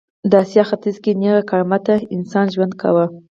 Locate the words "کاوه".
2.81-3.05